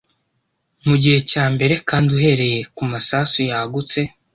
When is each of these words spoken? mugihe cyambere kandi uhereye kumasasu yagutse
mugihe 0.87 1.17
cyambere 1.31 1.73
kandi 1.89 2.07
uhereye 2.17 2.59
kumasasu 2.75 3.37
yagutse 3.51 3.99